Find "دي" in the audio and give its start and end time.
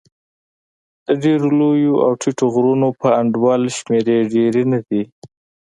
4.87-5.01